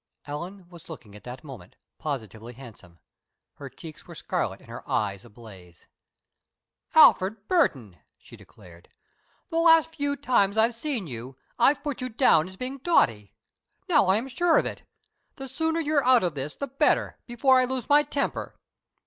Ellen 0.25 0.67
was 0.67 0.89
looking 0.89 1.13
at 1.13 1.25
that 1.25 1.43
moment 1.43 1.75
positively 1.99 2.53
handsome. 2.53 2.97
Her 3.57 3.69
cheeks 3.69 4.07
were 4.07 4.15
scarlet 4.15 4.59
and 4.59 4.67
her 4.67 4.81
eyes 4.89 5.25
ablaze. 5.25 5.85
"Alfred 6.95 7.47
Burton," 7.47 7.97
she 8.17 8.35
declared, 8.35 8.89
"the 9.51 9.59
last 9.59 9.93
few 9.95 10.15
times 10.15 10.57
I've 10.57 10.73
seen 10.73 11.05
you, 11.05 11.37
I've 11.59 11.83
put 11.83 12.01
you 12.01 12.09
down 12.09 12.47
as 12.47 12.57
being 12.57 12.79
dotty. 12.79 13.35
Now 13.87 14.07
I 14.07 14.17
am 14.17 14.27
sure 14.27 14.57
of 14.57 14.65
it. 14.65 14.81
The 15.35 15.47
sooner 15.47 15.79
you're 15.79 16.03
out 16.03 16.23
of 16.23 16.33
this, 16.33 16.55
the 16.55 16.65
better, 16.65 17.19
before 17.27 17.59
I 17.59 17.65
lose 17.65 17.87
my 17.87 18.01
temper." 18.01 18.55